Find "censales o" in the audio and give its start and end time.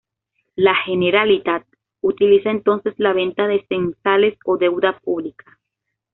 3.67-4.57